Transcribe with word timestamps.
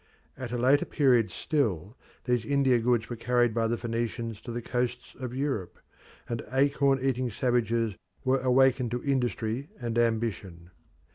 At 0.35 0.51
a 0.51 0.57
later 0.57 0.85
period 0.85 1.29
still 1.29 1.95
these 2.23 2.43
India 2.43 2.79
goods 2.79 3.07
were 3.07 3.15
carried 3.15 3.53
by 3.53 3.67
the 3.67 3.77
Phoenicians 3.77 4.41
to 4.41 4.51
the 4.51 4.59
coasts 4.59 5.13
of 5.13 5.35
Europe, 5.35 5.77
and 6.27 6.41
acorn 6.51 6.97
eating 6.99 7.29
savages 7.29 7.93
were 8.25 8.41
awakened 8.41 8.89
to 8.89 9.03
industry 9.03 9.69
and 9.79 9.99
ambition. 9.99 10.71